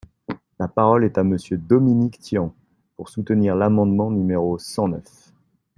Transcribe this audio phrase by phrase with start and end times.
[0.57, 2.55] La parole est à Monsieur Dominique Tian,
[2.95, 5.31] pour soutenir l’amendement numéro cent neuf.